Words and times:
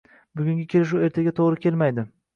Bugungi 0.39 0.65
kelishuv 0.71 1.03
ertaga 1.09 1.35
to‘g‘ri 1.41 1.63
kelmaydi. 1.67 2.07